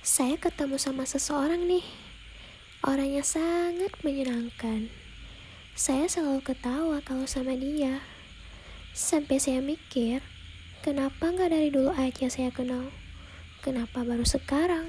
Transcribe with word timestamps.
Saya 0.00 0.40
ketemu 0.40 0.80
sama 0.80 1.04
seseorang 1.04 1.68
nih. 1.68 1.84
Orangnya 2.80 3.20
sangat 3.20 3.92
menyenangkan. 4.00 4.88
Saya 5.76 6.08
selalu 6.08 6.40
ketawa 6.40 7.04
kalau 7.04 7.28
sama 7.28 7.52
dia. 7.52 8.00
Sampai 8.96 9.36
saya 9.36 9.60
mikir, 9.60 10.24
kenapa 10.80 11.28
nggak 11.28 11.52
dari 11.52 11.68
dulu 11.68 11.92
aja 11.92 12.32
saya 12.32 12.48
kenal? 12.48 12.88
Kenapa 13.60 14.00
baru 14.00 14.24
sekarang? 14.24 14.88